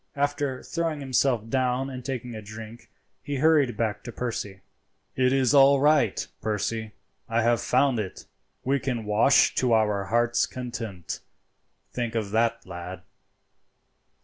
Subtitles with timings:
[0.15, 2.89] After throwing himself down and taking a drink
[3.21, 4.61] he hurried back to Percy.
[5.15, 6.93] "It is all right, Percy,
[7.29, 8.25] I have found it.
[8.63, 11.19] We can wash to our hearts' content;
[11.93, 13.03] think of that, lad."